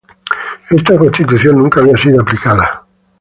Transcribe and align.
Esta 0.77 0.97
constitución 0.97 1.59
nunca 1.59 1.79
había 1.79 1.95
sido 1.95 2.19
aplicada. 2.23 2.87